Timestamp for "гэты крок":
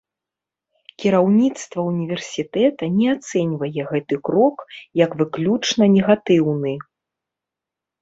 3.93-4.67